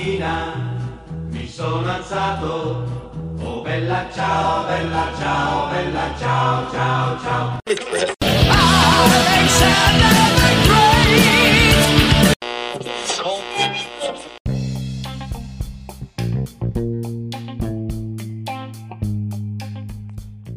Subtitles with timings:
[0.00, 0.78] mattina
[1.30, 3.08] mi sono alzato.
[3.42, 7.58] Oh bella ciao, bella ciao, bella ciao, ciao, ciao.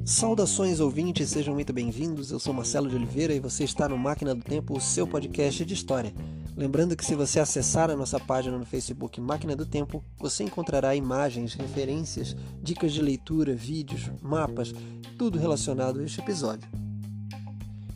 [0.05, 2.31] Saudações ouvintes, sejam muito bem-vindos.
[2.31, 5.65] Eu sou Marcelo de Oliveira e você está no Máquina do Tempo, o seu podcast
[5.65, 6.13] de história.
[6.55, 10.95] Lembrando que se você acessar a nossa página no Facebook Máquina do Tempo, você encontrará
[10.95, 14.71] imagens, referências, dicas de leitura, vídeos, mapas,
[15.17, 16.69] tudo relacionado a este episódio.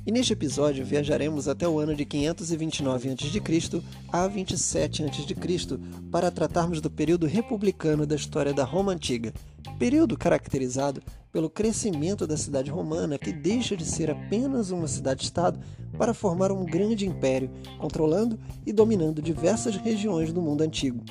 [0.08, 3.84] E neste episódio viajaremos até o ano de 529 a.C.
[4.12, 5.80] a 27 a.C.
[6.10, 9.34] para tratarmos do período republicano da história da Roma Antiga,
[9.78, 15.60] período caracterizado pelo crescimento da cidade romana, que deixa de ser apenas uma cidade-estado
[15.98, 21.04] para formar um grande império, controlando e dominando diversas regiões do mundo antigo.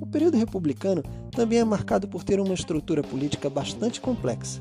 [0.00, 4.60] O período republicano também é marcado por ter uma estrutura política bastante complexa.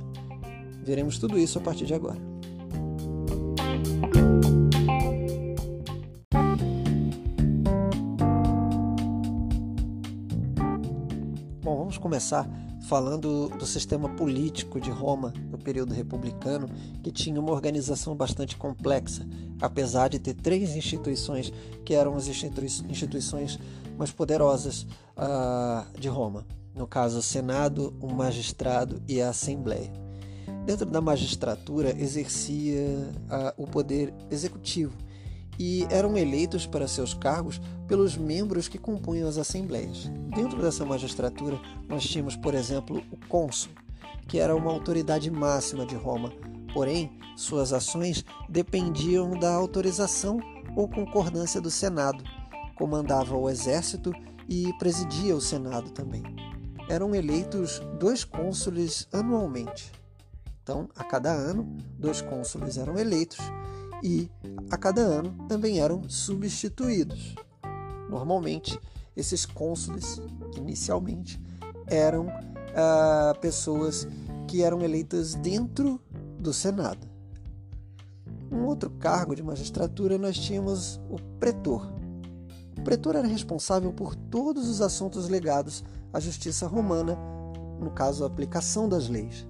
[0.83, 2.17] Veremos tudo isso a partir de agora.
[11.61, 12.49] Bom, vamos começar
[12.83, 16.67] falando do sistema político de Roma no período republicano,
[17.01, 19.25] que tinha uma organização bastante complexa,
[19.61, 21.51] apesar de ter três instituições
[21.85, 23.57] que eram as instituições
[23.97, 24.85] mais poderosas
[25.17, 26.45] uh, de Roma.
[26.75, 29.91] No caso, o Senado, o Magistrado e a Assembleia.
[30.65, 34.93] Dentro da magistratura exercia uh, o poder executivo
[35.59, 40.09] e eram eleitos para seus cargos pelos membros que compunham as assembleias.
[40.35, 43.71] Dentro dessa magistratura, nós tínhamos, por exemplo, o cônsul,
[44.27, 46.31] que era uma autoridade máxima de Roma,
[46.73, 50.39] porém, suas ações dependiam da autorização
[50.75, 52.23] ou concordância do Senado.
[52.75, 54.11] Comandava o exército
[54.49, 56.23] e presidia o Senado também.
[56.89, 59.91] Eram eleitos dois cônsules anualmente.
[60.61, 63.39] Então, a cada ano, dois cônsules eram eleitos
[64.03, 64.29] e
[64.69, 67.35] a cada ano também eram substituídos.
[68.09, 68.77] Normalmente,
[69.15, 70.21] esses cônsules,
[70.57, 71.41] inicialmente,
[71.87, 72.27] eram
[72.75, 74.05] ah, pessoas
[74.47, 76.01] que eram eleitas dentro
[76.37, 77.07] do Senado.
[78.51, 81.91] Um outro cargo de magistratura nós tínhamos o pretor.
[82.77, 87.17] O pretor era responsável por todos os assuntos ligados à justiça romana,
[87.79, 89.47] no caso, a aplicação das leis.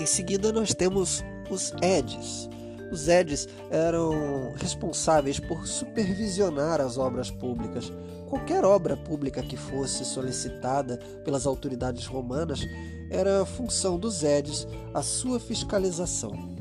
[0.00, 2.48] Em seguida, nós temos os edes.
[2.90, 7.92] Os edes eram responsáveis por supervisionar as obras públicas.
[8.28, 12.60] Qualquer obra pública que fosse solicitada pelas autoridades romanas
[13.10, 16.54] era função dos edes a sua fiscalização.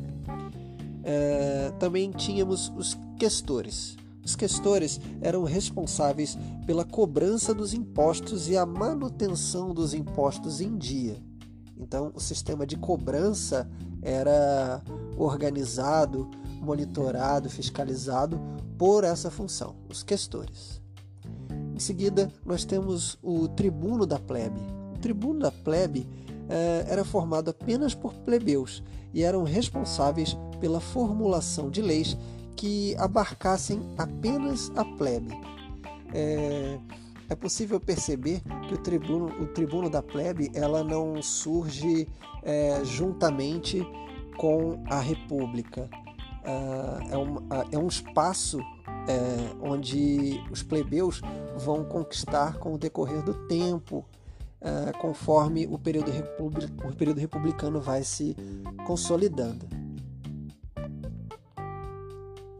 [1.04, 3.98] É, também tínhamos os questores.
[4.24, 11.18] Os questores eram responsáveis pela cobrança dos impostos e a manutenção dos impostos em dia.
[11.78, 13.70] Então, o sistema de cobrança
[14.02, 14.82] era
[15.18, 16.30] organizado,
[16.62, 18.40] monitorado, fiscalizado
[18.78, 20.82] por essa função, os questores.
[21.76, 24.60] Em seguida, nós temos o tribuno da plebe.
[24.96, 26.08] O tribuno da plebe
[26.50, 28.84] eh, era formado apenas por plebeus
[29.14, 32.18] e eram responsáveis pela formulação de leis
[32.56, 35.36] que abarcassem apenas a plebe.
[36.14, 36.80] É,
[37.30, 42.08] é possível perceber que o tribuno, o tribuno da plebe ela não surge
[42.44, 43.86] é, juntamente
[44.38, 45.90] com a república.
[46.44, 47.38] É, um,
[47.72, 48.60] é um espaço
[49.08, 51.22] é, onde os plebeus
[51.58, 54.06] vão conquistar com o decorrer do tempo,
[54.60, 56.12] é, conforme o período,
[56.84, 58.36] o período republicano vai se
[58.86, 59.68] consolidando.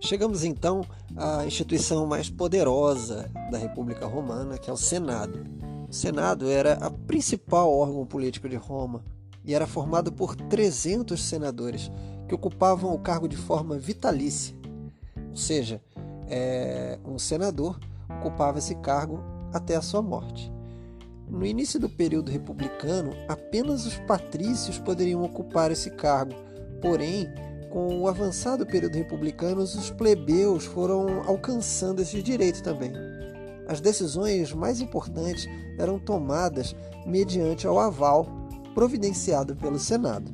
[0.04, 0.82] Chegamos então
[1.16, 5.46] à instituição mais poderosa da República Romana, que é o Senado.
[5.90, 9.02] O Senado era a principal órgão político de Roma
[9.46, 11.90] e era formado por 300 senadores
[12.28, 14.54] que ocupavam o cargo de forma vitalícia.
[15.30, 15.82] Ou seja,
[16.28, 17.80] é, um senador
[18.20, 19.24] ocupava esse cargo
[19.54, 20.52] até a sua morte.
[21.30, 26.34] No início do período republicano, apenas os patrícios poderiam ocupar esse cargo,
[26.82, 27.26] porém,
[27.74, 32.92] com o avançado período republicano, os plebeus foram alcançando esse direito também.
[33.68, 35.50] As decisões mais importantes
[35.80, 38.28] eram tomadas mediante o aval
[38.76, 40.32] providenciado pelo Senado.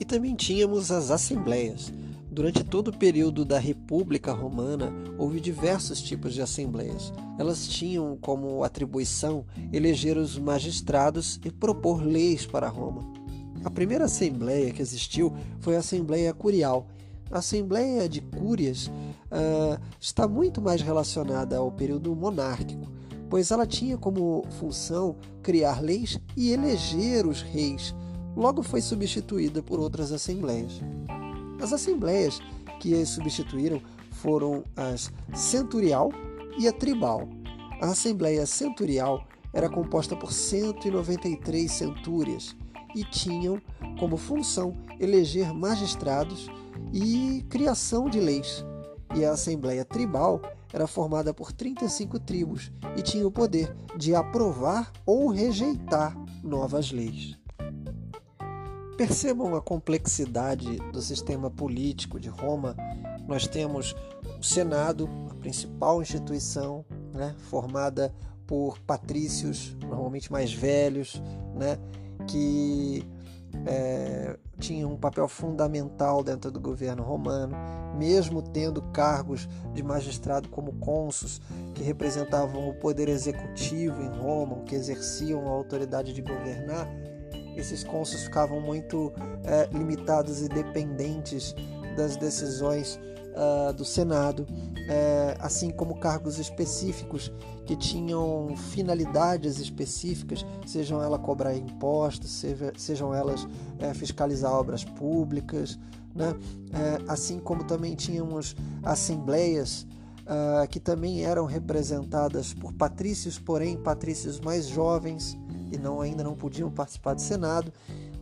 [0.00, 1.92] E também tínhamos as assembleias.
[2.28, 7.12] Durante todo o período da República Romana, houve diversos tipos de assembleias.
[7.38, 13.21] Elas tinham como atribuição eleger os magistrados e propor leis para Roma.
[13.64, 16.88] A primeira assembleia que existiu foi a Assembleia Curial.
[17.30, 22.90] A Assembleia de Cúrias uh, está muito mais relacionada ao período monárquico,
[23.30, 27.94] pois ela tinha como função criar leis e eleger os reis.
[28.36, 30.80] Logo foi substituída por outras assembleias.
[31.60, 32.40] As assembleias
[32.80, 33.80] que as substituíram
[34.10, 36.10] foram as centurial
[36.58, 37.28] e a tribal.
[37.80, 42.56] A assembleia centurial era composta por 193 centúrias
[42.94, 43.60] e tinham
[43.98, 46.48] como função eleger magistrados
[46.92, 48.64] e criação de leis.
[49.14, 50.40] E a Assembleia Tribal
[50.72, 57.38] era formada por 35 tribos e tinha o poder de aprovar ou rejeitar novas leis.
[58.96, 62.76] Percebam a complexidade do sistema político de Roma.
[63.26, 63.94] Nós temos
[64.38, 68.14] o Senado, a principal instituição, né, formada
[68.46, 71.22] por patrícios, normalmente mais velhos,
[71.54, 71.78] né,
[72.26, 73.06] que
[73.66, 77.56] é, tinham um papel fundamental dentro do governo romano,
[77.96, 81.40] mesmo tendo cargos de magistrado como cônsuls,
[81.74, 86.88] que representavam o poder executivo em Roma, que exerciam a autoridade de governar,
[87.56, 89.12] esses cônsuls ficavam muito
[89.44, 91.54] é, limitados e dependentes
[91.96, 92.98] das decisões
[93.32, 94.46] uh, do Senado,
[94.88, 97.32] é, assim como cargos específicos
[97.64, 103.46] que tinham finalidades específicas, sejam elas cobrar impostos, seja, sejam elas
[103.78, 105.78] é, fiscalizar obras públicas,
[106.14, 106.34] né?
[106.72, 109.86] É, assim como também tínhamos assembleias
[110.22, 115.38] uh, que também eram representadas por patrícios, porém patrícios mais jovens
[115.70, 117.72] e não ainda não podiam participar do Senado.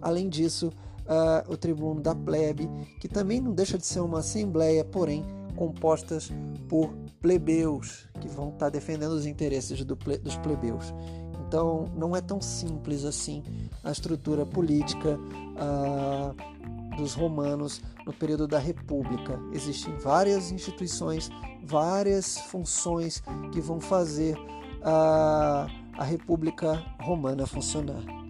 [0.01, 2.69] Além disso, uh, o tribuno da plebe,
[3.01, 5.25] que também não deixa de ser uma assembleia, porém
[5.57, 6.31] compostas
[6.69, 10.95] por plebeus, que vão estar tá defendendo os interesses do ple, dos plebeus.
[11.47, 13.43] Então, não é tão simples assim
[13.83, 19.39] a estrutura política uh, dos romanos no período da República.
[19.53, 21.29] Existem várias instituições,
[21.65, 23.23] várias funções
[23.53, 25.67] que vão fazer uh,
[25.99, 28.21] a República Romana funcionar.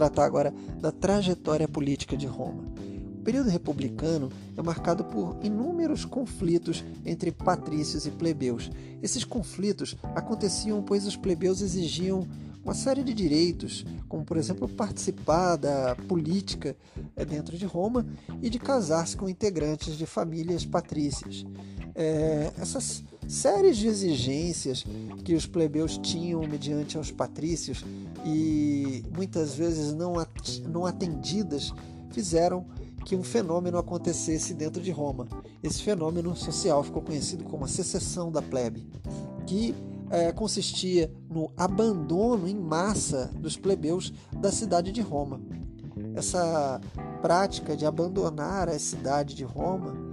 [0.00, 2.64] Tratar agora da trajetória política de Roma.
[3.18, 8.70] O período republicano é marcado por inúmeros conflitos entre patrícios e plebeus.
[9.02, 12.26] Esses conflitos aconteciam pois os plebeus exigiam
[12.64, 16.74] uma série de direitos, como por exemplo participar da política
[17.14, 18.06] eh, dentro de Roma
[18.40, 21.44] e de casar-se com integrantes de famílias patrícias.
[21.94, 24.84] É, essas séries de exigências
[25.24, 27.84] que os plebeus tinham mediante aos patrícios
[28.24, 30.14] e muitas vezes não,
[30.68, 31.72] não atendidas
[32.10, 32.66] fizeram
[33.04, 35.28] que um fenômeno acontecesse dentro de Roma.
[35.62, 38.86] Esse fenômeno social ficou conhecido como a secessão da plebe,
[39.46, 39.74] que
[40.10, 45.40] é, consistia no abandono em massa dos plebeus da cidade de Roma.
[46.14, 46.80] Essa
[47.22, 50.09] prática de abandonar a cidade de Roma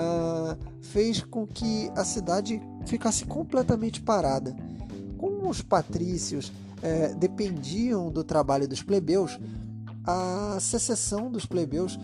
[0.00, 4.54] ah, fez com que a cidade ficasse completamente parada.
[5.16, 9.38] Como os patrícios é, dependiam do trabalho dos plebeus,
[10.04, 11.98] a secessão dos plebeus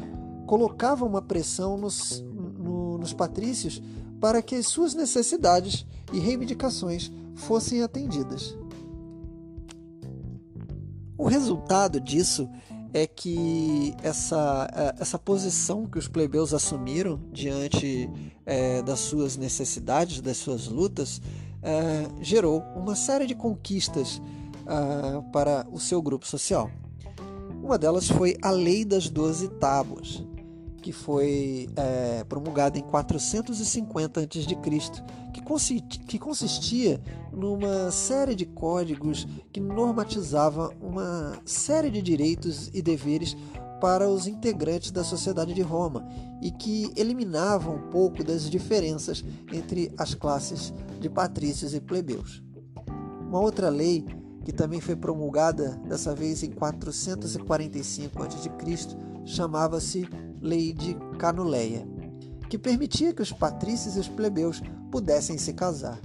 [0.45, 3.81] colocava uma pressão nos, no, nos patrícios
[4.21, 8.57] para que as suas necessidades e reivindicações fossem atendidas.
[11.17, 12.49] O resultado disso
[12.95, 18.09] é que essa, é, essa posição que os plebeus assumiram diante
[18.47, 21.21] é, das suas necessidades, das suas lutas,
[21.61, 24.23] é, gerou uma série de conquistas
[24.65, 26.71] é, para o seu grupo social.
[27.61, 30.23] Uma delas foi a Lei das Doze Tábuas,
[30.85, 37.01] que foi é, promulgada em 450 a.C., que, que consistia
[37.33, 43.35] numa série de códigos que normatizava uma série de direitos e deveres
[43.81, 46.07] para os integrantes da sociedade de Roma
[46.43, 52.43] e que eliminava um pouco das diferenças entre as classes de patrícios e plebeus.
[53.27, 54.05] Uma outra lei
[54.45, 58.51] que também foi promulgada dessa vez em 445 a.C.,
[59.25, 60.07] chamava-se
[60.45, 61.89] Lei de Canuleia,
[62.51, 65.99] que permitia que os patrícios e os plebeus pudessem se casar.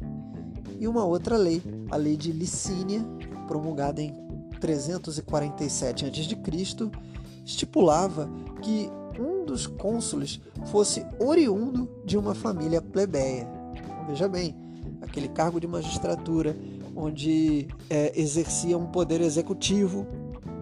[0.80, 3.06] E uma outra lei, a Lei de Licínia,
[3.50, 4.14] promulgada em
[4.62, 6.92] 347 a.C.,
[7.46, 8.30] estipulava
[8.62, 13.46] que um dos cônsules fosse oriundo de uma família plebeia.
[13.74, 14.56] Então, veja bem,
[15.02, 16.56] aquele cargo de magistratura
[16.96, 20.08] onde é, exercia um poder executivo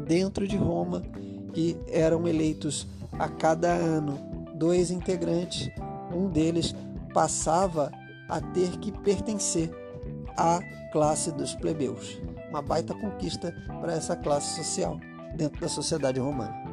[0.08, 1.04] dentro de Roma
[1.56, 2.88] e eram eleitos
[3.20, 4.18] a cada ano
[4.56, 5.70] dois integrantes,
[6.14, 6.76] um deles
[7.14, 7.92] passava
[8.30, 9.72] a ter que pertencer
[10.38, 10.60] à
[10.92, 12.20] classe dos plebeus.
[12.50, 15.00] uma baita conquista para essa classe social
[15.36, 16.67] dentro da sociedade romana.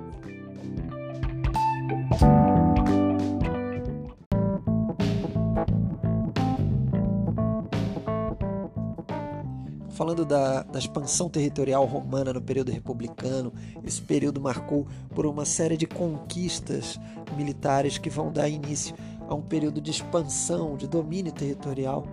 [9.95, 13.53] Falando da, da, expansão territorial romana no período republicano,
[13.85, 16.99] esse período marcou por uma série de conquistas
[17.37, 18.95] militares que vão dar início
[19.29, 22.07] a um período de expansão, de domínio territorial,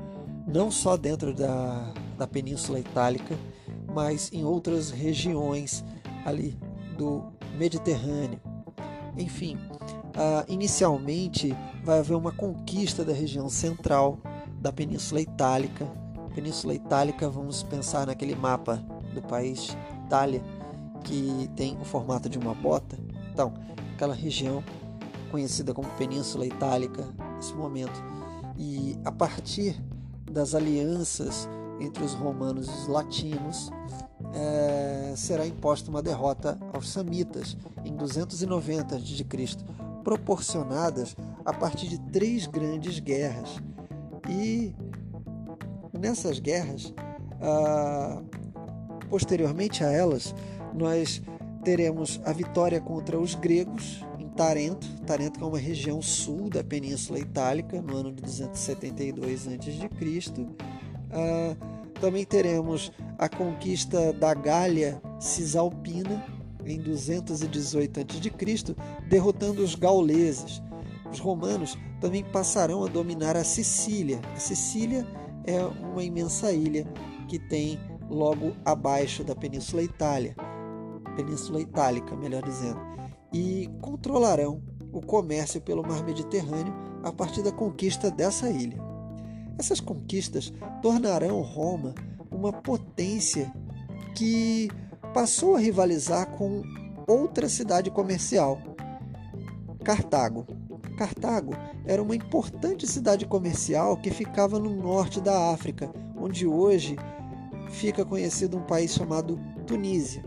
[0.47, 3.35] não só dentro da, da Península Itálica,
[3.93, 5.83] mas em outras regiões
[6.23, 6.57] ali
[6.97, 7.23] do
[7.57, 8.39] Mediterrâneo.
[9.17, 14.19] Enfim, uh, inicialmente vai haver uma conquista da região central
[14.61, 15.85] da Península Itálica,
[16.33, 18.77] Península Itálica, vamos pensar naquele mapa
[19.13, 20.41] do país Itália,
[21.03, 22.97] que tem o formato de uma bota.
[23.31, 23.53] Então,
[23.93, 24.63] aquela região
[25.29, 28.03] conhecida como Península Itálica nesse momento.
[28.57, 29.81] E a partir
[30.29, 31.47] das alianças
[31.79, 33.71] entre os romanos e os latinos,
[34.33, 39.25] é, será imposta uma derrota aos samitas em 290 a.C.,
[40.03, 43.61] proporcionadas a partir de três grandes guerras.
[44.29, 44.73] E
[46.01, 46.93] nessas guerras,
[47.41, 48.21] ah,
[49.09, 50.35] posteriormente a elas,
[50.73, 51.21] nós
[51.63, 54.87] teremos a vitória contra os gregos em Tarento.
[55.05, 60.47] Tarento é uma região sul da Península Itálica, no ano de 272 a.C.
[61.11, 61.55] Ah,
[61.99, 66.25] também teremos a conquista da Gália Cisalpina
[66.65, 68.75] em 218 a.C.,
[69.07, 70.61] derrotando os gauleses.
[71.11, 74.19] Os romanos também passarão a dominar a Sicília.
[74.33, 75.05] A Sicília
[75.45, 76.85] é uma imensa ilha
[77.27, 77.79] que tem
[78.09, 80.35] logo abaixo da Península Itália,
[81.15, 82.79] Península Itálica, melhor dizendo,
[83.33, 88.77] e controlarão o comércio pelo mar Mediterrâneo a partir da conquista dessa ilha.
[89.57, 91.93] Essas conquistas tornarão Roma
[92.29, 93.51] uma potência
[94.15, 94.69] que
[95.13, 96.61] passou a rivalizar com
[97.07, 98.59] outra cidade comercial,
[99.83, 100.45] Cartago.
[100.91, 101.53] Cartago
[101.85, 106.95] era uma importante cidade comercial que ficava no norte da África, onde hoje
[107.69, 110.23] fica conhecido um país chamado Tunísia.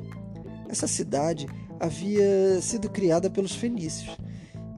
[0.68, 1.46] Essa cidade
[1.78, 4.16] havia sido criada pelos fenícios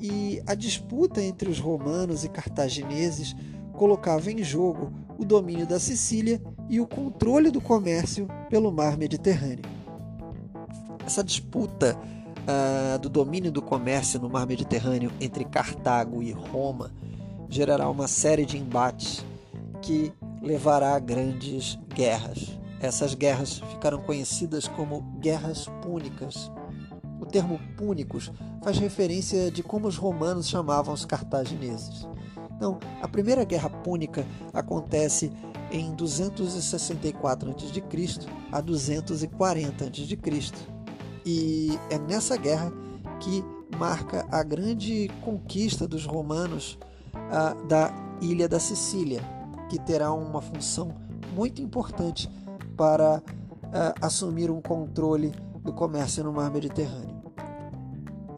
[0.01, 3.35] e a disputa entre os romanos e cartagineses
[3.73, 9.65] colocava em jogo o domínio da Sicília e o controle do comércio pelo mar Mediterrâneo.
[11.05, 11.97] Essa disputa
[12.47, 16.91] uh, do domínio do comércio no mar Mediterrâneo entre Cartago e Roma
[17.49, 19.25] gerará uma série de embates
[19.83, 20.13] que
[20.43, 22.59] levará a grandes guerras.
[22.81, 26.51] Essas guerras ficaram conhecidas como guerras púnicas.
[27.21, 28.31] O termo púnicos
[28.63, 32.07] faz referência de como os romanos chamavam os cartagineses.
[32.57, 35.33] Então, a primeira guerra púnica acontece
[35.71, 38.29] em 264 a.C.
[38.53, 40.76] a 240 a.C.
[41.27, 42.73] E é nessa guerra
[43.19, 43.45] que
[43.77, 46.79] marca a grande conquista dos romanos
[47.33, 49.21] ah, da ilha da Sicília,
[49.69, 50.95] que terá uma função
[51.35, 52.31] muito importante
[52.77, 53.21] para
[53.73, 57.17] ah, assumir um controle do comércio no mar Mediterrâneo.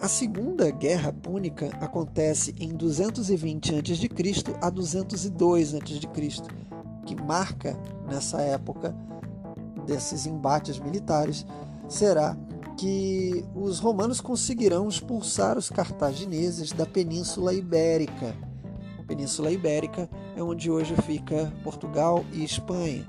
[0.00, 4.08] A Segunda Guerra Púnica acontece em 220 a.C.
[4.62, 6.42] a 202 a.C.,
[7.04, 7.76] que marca
[8.08, 8.94] nessa época
[9.84, 11.44] desses embates militares
[11.88, 12.36] será
[12.78, 18.36] que os romanos conseguirão expulsar os cartagineses da Península Ibérica.
[18.96, 23.04] A Península Ibérica é onde hoje fica Portugal e Espanha.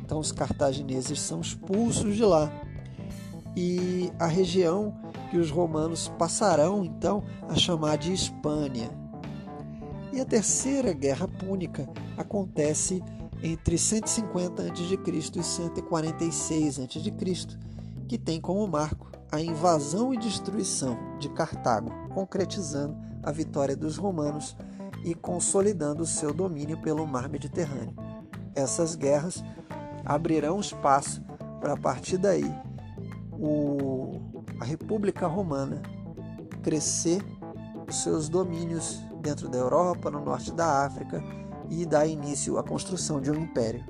[0.00, 2.52] Então os cartagineses são expulsos de lá.
[3.56, 4.94] E a região
[5.28, 8.88] que os romanos passarão então a chamar de Hispânia.
[10.12, 13.02] E a terceira guerra púnica acontece
[13.42, 15.40] entre 150 a.C.
[15.40, 17.73] e 146 a.C
[18.08, 24.56] que tem como marco a invasão e destruição de Cartago, concretizando a vitória dos romanos
[25.04, 27.94] e consolidando seu domínio pelo mar Mediterrâneo.
[28.54, 29.42] Essas guerras
[30.04, 31.22] abrirão espaço
[31.60, 32.54] para, a partir daí,
[33.32, 34.20] o,
[34.60, 35.82] a República Romana
[36.62, 37.22] crescer
[37.88, 41.22] os seus domínios dentro da Europa, no norte da África
[41.68, 43.84] e dar início à construção de um império.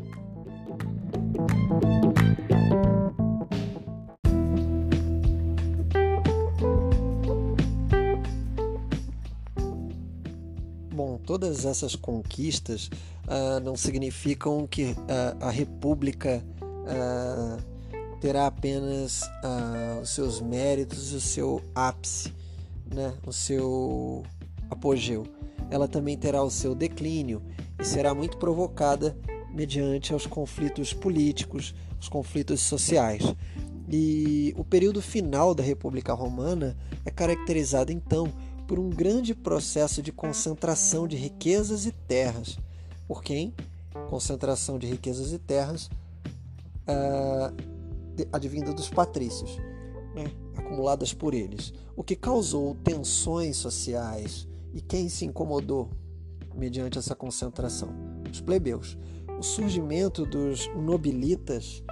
[11.24, 12.90] Todas essas conquistas
[13.26, 14.96] uh, não significam que uh,
[15.40, 17.62] a República uh,
[18.20, 19.20] terá apenas
[20.00, 22.32] os seus méritos, o seu ápice,
[22.86, 23.12] né?
[23.26, 24.22] o seu
[24.70, 25.26] apogeu.
[25.70, 27.42] Ela também terá o seu declínio
[27.78, 29.14] e será muito provocada
[29.52, 33.22] mediante aos conflitos políticos, os conflitos sociais.
[33.90, 38.32] E o período final da República Romana é caracterizado então
[38.66, 42.59] por um grande processo de concentração de riquezas e terras.
[43.06, 43.54] Por quem?
[44.09, 45.90] Concentração de riquezas e terras
[46.88, 47.54] uh,
[48.33, 49.56] advinda dos patrícios,
[50.14, 50.25] né?
[50.56, 54.49] acumuladas por eles, o que causou tensões sociais.
[54.73, 55.88] E quem se incomodou
[56.54, 57.90] mediante essa concentração?
[58.30, 58.99] Os plebeus.
[59.38, 61.83] O surgimento dos nobilitas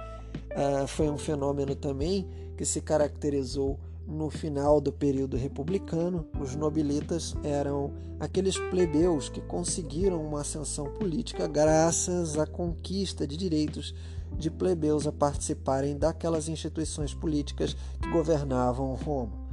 [0.51, 2.27] uh, foi um fenômeno também
[2.57, 6.27] que se caracterizou no final do período republicano.
[6.39, 13.93] Os nobilitas eram aqueles plebeus que conseguiram uma ascensão política graças à conquista de direitos
[14.37, 19.43] de plebeus a participarem daquelas instituições políticas que governavam Roma.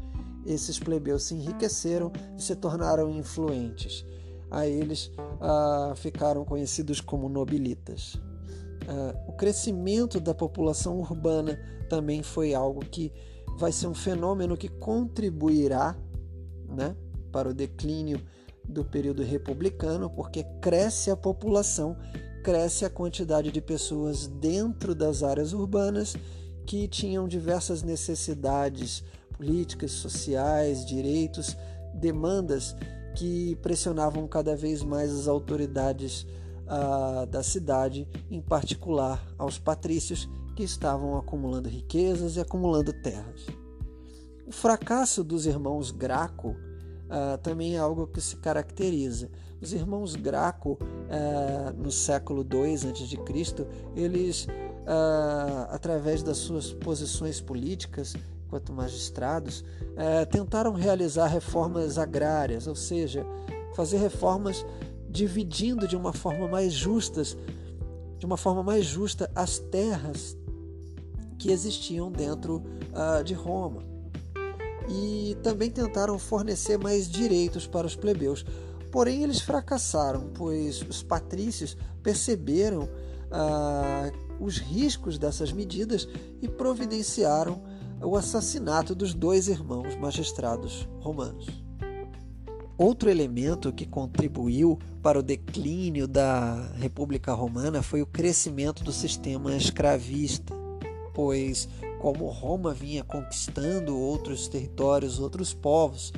[0.44, 4.04] Esses plebeus se enriqueceram e se tornaram influentes.
[4.50, 8.18] A eles ah, ficaram conhecidos como nobilitas.
[8.88, 13.12] Ah, o crescimento da população urbana também foi algo que
[13.60, 15.94] vai ser um fenômeno que contribuirá
[16.68, 16.96] né,
[17.30, 18.20] para o declínio
[18.64, 21.96] do período republicano, porque cresce a população
[22.42, 26.16] cresce a quantidade de pessoas dentro das áreas urbanas
[26.66, 29.04] que tinham diversas necessidades
[29.36, 31.56] políticas, sociais, direitos,
[31.94, 32.74] demandas
[33.14, 36.26] que pressionavam cada vez mais as autoridades
[36.66, 40.28] ah, da cidade, em particular aos patrícios
[40.60, 43.46] que estavam acumulando riquezas e acumulando terras.
[44.46, 46.54] O fracasso dos irmãos Graco
[47.08, 49.30] ah, também é algo que se caracteriza.
[49.58, 54.46] Os irmãos Graco, ah, no século II a.C., eles,
[54.86, 58.14] ah, através das suas posições políticas,
[58.46, 59.64] enquanto magistrados,
[60.30, 63.24] tentaram realizar reformas agrárias, ou seja,
[63.74, 64.66] fazer reformas
[65.08, 67.22] dividindo de uma forma mais justa,
[68.18, 70.36] de uma forma mais justa as terras
[71.40, 72.62] que existiam dentro
[73.24, 73.82] de Roma
[74.88, 78.44] e também tentaram fornecer mais direitos para os plebeus.
[78.92, 82.88] Porém, eles fracassaram, pois os patrícios perceberam
[83.30, 86.08] ah, os riscos dessas medidas
[86.42, 87.62] e providenciaram
[88.02, 91.46] o assassinato dos dois irmãos magistrados romanos.
[92.76, 99.54] Outro elemento que contribuiu para o declínio da República Romana foi o crescimento do sistema
[99.54, 100.59] escravista,
[101.14, 101.68] pois
[101.98, 106.12] como Roma vinha conquistando outros territórios, outros povos,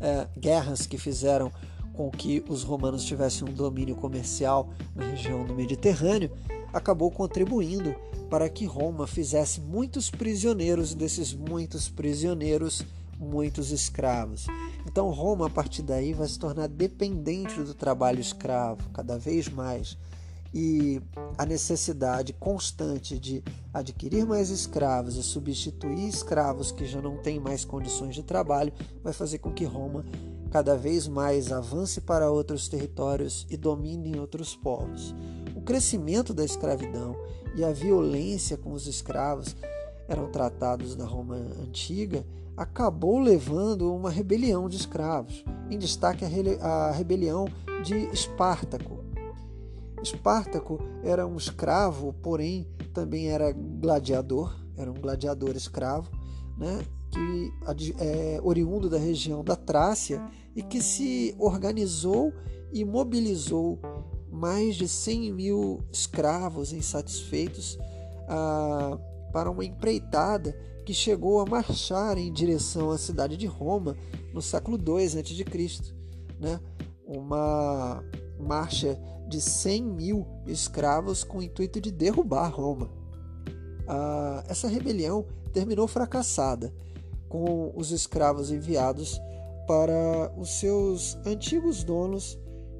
[0.00, 1.50] é, guerras que fizeram
[1.92, 6.30] com que os romanos tivessem um domínio comercial na região do Mediterrâneo,
[6.72, 7.94] acabou contribuindo
[8.30, 12.82] para que Roma fizesse muitos prisioneiros, desses muitos prisioneiros,
[13.18, 14.46] muitos escravos.
[14.86, 19.96] Então Roma, a partir daí, vai se tornar dependente do trabalho escravo, cada vez mais
[20.54, 21.00] e
[21.38, 27.64] a necessidade constante de adquirir mais escravos e substituir escravos que já não têm mais
[27.64, 30.04] condições de trabalho vai fazer com que Roma
[30.50, 35.14] cada vez mais avance para outros territórios e domine outros povos.
[35.56, 37.16] O crescimento da escravidão
[37.56, 39.56] e a violência com os escravos
[40.06, 46.24] eram tratados na Roma antiga acabou levando uma rebelião de escravos, em destaque
[46.60, 47.46] a rebelião
[47.82, 49.01] de Espartaco,
[50.02, 56.10] Espartaco era um escravo, porém também era gladiador, era um gladiador escravo,
[56.58, 56.84] né?
[57.10, 57.52] que
[57.98, 60.24] é oriundo da região da Trácia
[60.56, 62.32] e que se organizou
[62.72, 63.78] e mobilizou
[64.30, 67.78] mais de 100 mil escravos insatisfeitos
[68.28, 68.98] ah,
[69.30, 73.96] para uma empreitada que chegou a marchar em direção à cidade de Roma
[74.32, 75.94] no século II a.C.
[76.40, 76.58] Né?
[77.14, 78.02] Uma
[78.38, 78.98] marcha
[79.28, 82.90] de 100 mil escravos com o intuito de derrubar Roma.
[83.86, 86.72] Ah, essa rebelião terminou fracassada,
[87.28, 89.20] com os escravos enviados
[89.66, 92.38] para os seus antigos donos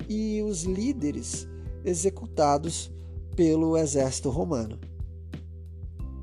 [0.09, 1.47] e os líderes
[1.85, 2.91] executados
[3.35, 4.79] pelo exército romano.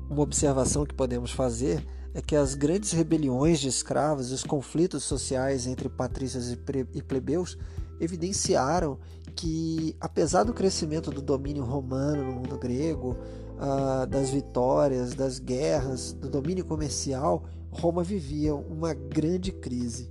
[0.08, 5.66] Uma observação que podemos fazer é que as grandes rebeliões de escravos os conflitos sociais
[5.66, 7.56] entre patrícios e plebeus
[8.00, 8.98] evidenciaram
[9.36, 13.16] que, apesar do crescimento do domínio romano no mundo grego,
[13.60, 20.08] uh, das vitórias, das guerras, do domínio comercial, Roma vivia uma grande crise.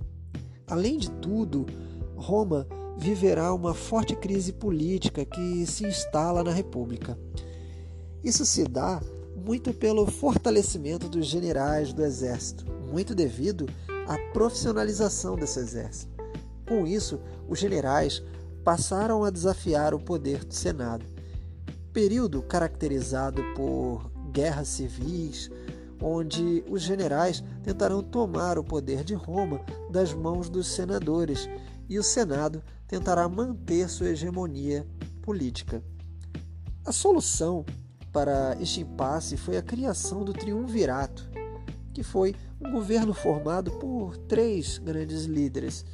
[0.66, 1.66] Além de tudo,
[2.16, 7.18] Roma viverá uma forte crise política que se instala na República.
[8.22, 9.00] Isso se dá
[9.36, 13.66] muito pelo fortalecimento dos generais do exército, muito devido
[14.06, 16.19] à profissionalização desse exército.
[16.70, 18.22] Com isso, os generais
[18.62, 21.04] passaram a desafiar o poder do Senado.
[21.92, 25.50] Período caracterizado por guerras civis,
[26.00, 31.48] onde os generais tentarão tomar o poder de Roma das mãos dos senadores
[31.88, 34.86] e o Senado tentará manter sua hegemonia
[35.22, 35.82] política.
[36.86, 37.66] A solução
[38.12, 41.28] para este impasse foi a criação do Triunvirato,
[41.92, 45.84] que foi um governo formado por três grandes líderes,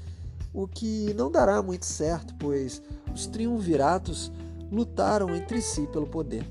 [0.56, 2.80] o que não dará muito certo, pois
[3.14, 4.32] os triunviratos
[4.72, 6.50] lutaram entre si pelo poder.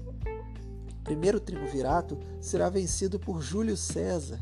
[1.00, 4.40] O primeiro triunvirato será vencido por Júlio César,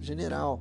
[0.00, 0.60] general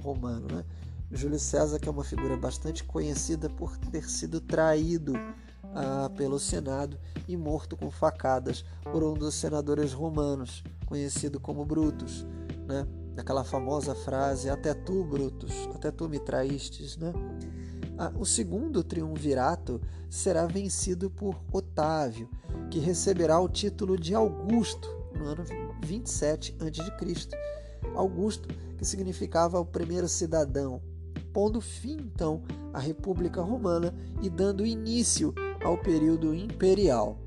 [0.00, 0.46] romano.
[0.48, 0.64] Né?
[1.10, 5.14] Júlio César, que é uma figura bastante conhecida por ter sido traído
[5.74, 12.24] ah, pelo Senado e morto com facadas por um dos senadores romanos, conhecido como Brutus,
[12.64, 12.86] né?
[13.16, 17.12] Aquela famosa frase: Até tu, Brutus, até tu me traístes, né?
[18.16, 22.28] O segundo triunvirato será vencido por Otávio,
[22.70, 25.44] que receberá o título de Augusto no ano
[25.84, 27.28] 27 a.C.
[27.94, 30.80] Augusto, que significava o primeiro cidadão,
[31.32, 35.34] pondo fim então à República Romana e dando início
[35.64, 37.18] ao período imperial.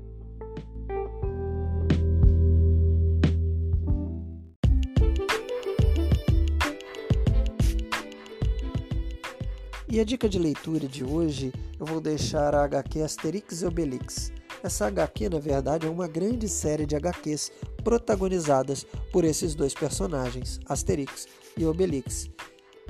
[9.92, 14.32] E a dica de leitura de hoje eu vou deixar a HQ Asterix e Obelix.
[14.62, 17.52] Essa HQ, na verdade, é uma grande série de HQs
[17.84, 21.28] protagonizadas por esses dois personagens, Asterix
[21.58, 22.30] e Obelix.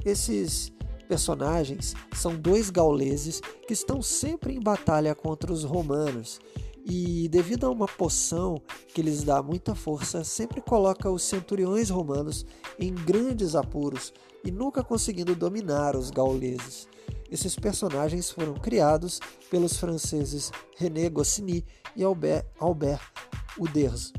[0.05, 0.73] Esses
[1.09, 6.39] personagens são dois gauleses que estão sempre em batalha contra os romanos.
[6.85, 12.45] E devido a uma poção que lhes dá muita força, sempre coloca os centuriões romanos
[12.79, 14.13] em grandes apuros
[14.45, 16.89] e nunca conseguindo dominar os gauleses.
[17.31, 21.65] Esses personagens foram criados pelos franceses René Goscinny
[21.97, 23.01] e Albert, Albert
[23.59, 24.13] Uderzo.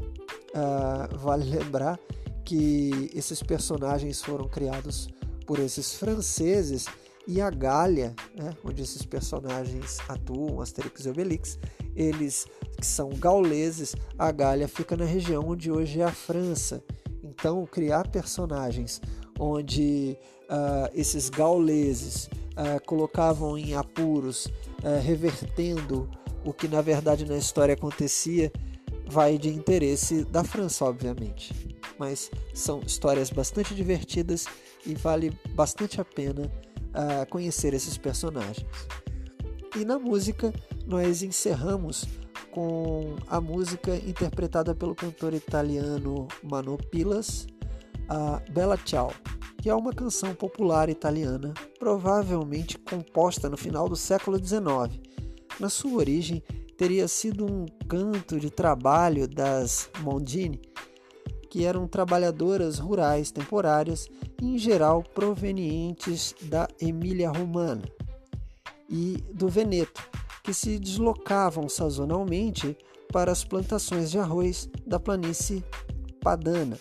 [0.49, 1.99] Uh, vale lembrar
[2.45, 5.09] que esses personagens foram criados
[5.45, 6.85] por esses franceses
[7.27, 11.59] e a Gália, né, onde esses personagens atuam, Asterix e Obelix,
[11.95, 12.45] eles
[12.77, 16.83] que são gauleses, a Gália fica na região onde hoje é a França.
[17.23, 19.01] Então, criar personagens
[19.39, 26.09] onde uh, esses gauleses uh, colocavam em apuros, uh, revertendo
[26.45, 28.51] o que na verdade na história acontecia,
[29.07, 31.53] vai de interesse da França, obviamente.
[31.97, 34.45] Mas são histórias bastante divertidas
[34.85, 36.51] e vale bastante a pena
[37.29, 38.65] conhecer esses personagens.
[39.75, 40.53] E na música,
[40.85, 42.05] nós encerramos
[42.51, 47.47] com a música interpretada pelo cantor italiano Mano Pilas,
[48.07, 49.11] a Bella Ciao
[49.63, 54.99] que é uma canção popular italiana, provavelmente composta no final do século XIX.
[55.57, 56.43] Na sua origem,
[56.77, 60.59] teria sido um canto de trabalho das Mondini,
[61.49, 64.09] que eram trabalhadoras rurais temporárias,
[64.41, 67.83] em geral provenientes da Emília-Romana
[68.89, 70.03] e do Veneto,
[70.43, 72.77] que se deslocavam sazonalmente
[73.11, 75.63] para as plantações de arroz da planície
[76.19, 76.77] padana.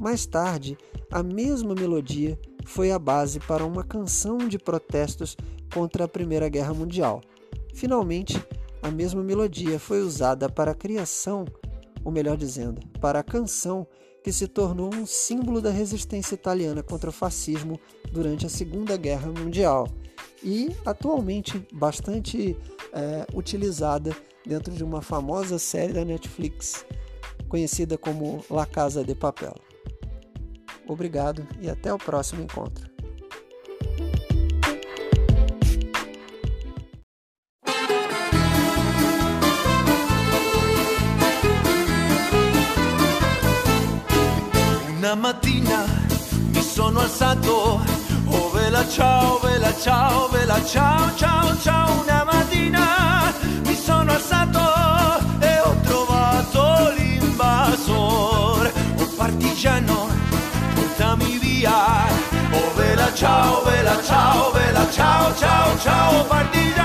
[0.00, 0.78] Mais tarde,
[1.10, 5.36] a mesma melodia foi a base para uma canção de protestos
[5.74, 7.20] contra a Primeira Guerra Mundial.
[7.74, 8.40] Finalmente,
[8.80, 11.44] a mesma melodia foi usada para a criação,
[12.04, 13.86] ou melhor dizendo, para a canção
[14.22, 17.80] que se tornou um símbolo da resistência italiana contra o fascismo
[18.12, 19.88] durante a Segunda Guerra Mundial
[20.42, 22.56] e atualmente bastante
[22.92, 26.84] é, utilizada dentro de uma famosa série da Netflix
[27.48, 29.54] conhecida como La Casa de Papel.
[30.86, 32.90] Obrigado e até o próximo encontro.
[44.96, 45.84] Una mattina
[46.54, 47.80] mi sono alzato,
[48.88, 52.00] ciao, vela ciao, vela ciao, ciao, ciao.
[52.02, 53.32] Una mattina
[53.64, 54.60] mi sono alzato
[55.40, 60.08] e ho trovato l'invasor, un partigiano
[60.74, 62.06] portami via.
[62.52, 66.81] Oh vela ciao, vela ciao, vela ciao, ciao, ciao, partigiano,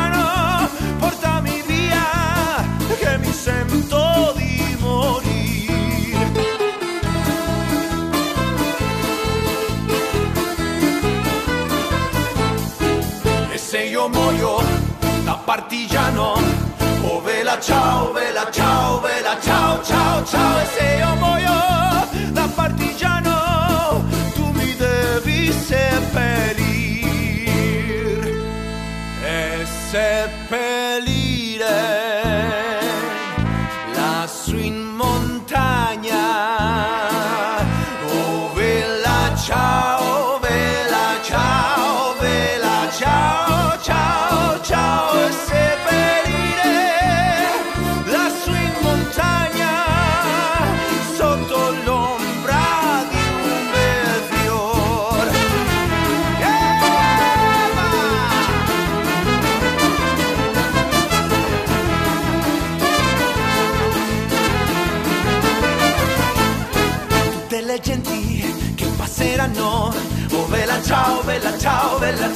[15.58, 16.36] partigiano,
[17.02, 21.97] oh vela ciao, vela ciao, vela ciao, ciao, ciao, e se io muoio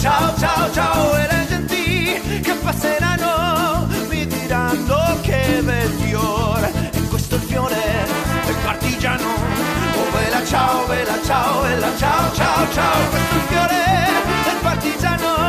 [0.01, 7.37] ciao ciao ciao e le genti che passeranno mi diranno che bel fiore e questo
[7.37, 8.07] fiore
[8.45, 9.27] del partigiano.
[9.27, 13.83] Oh bella ciao bella ciao bella ciao ciao ciao questo fiore
[14.43, 15.41] del partigiano